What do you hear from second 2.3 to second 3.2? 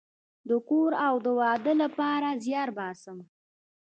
زیار باسم